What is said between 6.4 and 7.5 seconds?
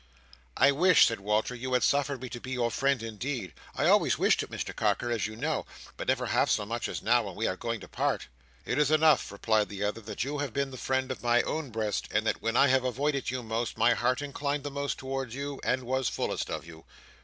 so much as now, when we